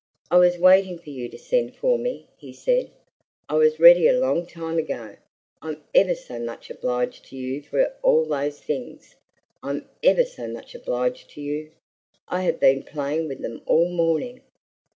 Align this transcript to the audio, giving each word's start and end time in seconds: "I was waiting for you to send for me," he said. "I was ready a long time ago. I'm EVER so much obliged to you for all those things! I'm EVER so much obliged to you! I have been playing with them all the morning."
"I 0.31 0.39
was 0.39 0.57
waiting 0.57 0.97
for 0.97 1.11
you 1.11 1.29
to 1.29 1.37
send 1.37 1.75
for 1.75 1.99
me," 1.99 2.25
he 2.35 2.53
said. 2.53 2.89
"I 3.47 3.53
was 3.53 3.79
ready 3.79 4.07
a 4.07 4.19
long 4.19 4.47
time 4.47 4.79
ago. 4.79 5.17
I'm 5.61 5.83
EVER 5.93 6.15
so 6.15 6.39
much 6.39 6.71
obliged 6.71 7.25
to 7.25 7.35
you 7.35 7.61
for 7.61 7.93
all 8.01 8.25
those 8.25 8.59
things! 8.59 9.15
I'm 9.61 9.87
EVER 10.01 10.25
so 10.25 10.47
much 10.47 10.73
obliged 10.73 11.29
to 11.35 11.41
you! 11.41 11.69
I 12.27 12.41
have 12.41 12.59
been 12.59 12.81
playing 12.81 13.27
with 13.27 13.41
them 13.43 13.61
all 13.67 13.85
the 13.89 13.95
morning." 13.95 14.41